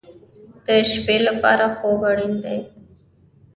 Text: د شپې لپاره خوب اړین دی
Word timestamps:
د 0.65 0.67
شپې 0.91 1.17
لپاره 1.27 1.65
خوب 1.75 1.99
اړین 2.09 2.33
دی 2.43 2.59